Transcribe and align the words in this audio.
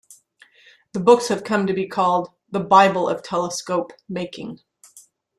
The 0.93 0.99
books 0.99 1.27
have 1.27 1.43
come 1.43 1.67
to 1.67 1.75
be 1.75 1.85
called 1.87 2.29
"the 2.49 2.59
bible 2.59 3.07
of 3.07 3.21
telescope 3.21 3.93
making". 4.09 4.59